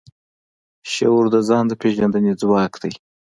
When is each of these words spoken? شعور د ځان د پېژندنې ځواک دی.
شعور 0.93 1.25
د 1.33 1.35
ځان 1.47 1.63
د 1.67 1.73
پېژندنې 1.81 2.31
ځواک 2.41 2.73
دی. 2.81 2.93